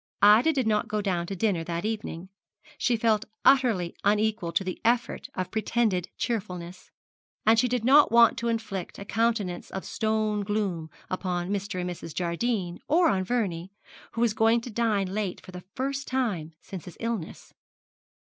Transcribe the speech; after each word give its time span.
Ida 0.23 0.51
did 0.51 0.65
not 0.65 0.87
go 0.87 0.99
down 0.99 1.27
to 1.27 1.35
dinner 1.35 1.63
that 1.63 1.85
evening. 1.85 2.29
She 2.79 2.97
felt 2.97 3.25
utterly 3.45 3.95
unequal 4.03 4.51
to 4.53 4.63
the 4.63 4.81
effort 4.83 5.29
of 5.35 5.51
pretended 5.51 6.09
cheerfulness, 6.17 6.89
and 7.45 7.59
she 7.59 7.67
did 7.67 7.85
not 7.85 8.11
want 8.11 8.35
to 8.39 8.47
inflict 8.47 8.97
a 8.97 9.05
countenance 9.05 9.69
of 9.69 9.85
stony 9.85 10.43
gloom 10.43 10.89
upon 11.11 11.51
Mr. 11.51 11.79
and 11.79 11.87
Mrs. 11.87 12.15
Jardine, 12.15 12.79
or 12.87 13.09
on 13.09 13.23
Vernie, 13.23 13.73
who 14.13 14.21
was 14.21 14.33
going 14.33 14.59
to 14.61 14.71
dine 14.71 15.05
late 15.13 15.39
for 15.39 15.51
the 15.51 15.65
first 15.75 16.07
time 16.07 16.53
since 16.59 16.85
his 16.85 16.97
illness. 16.99 17.53